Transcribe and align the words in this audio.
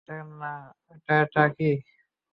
এটা 0.91 1.13
এটা 1.23 1.43
কি? 1.57 1.65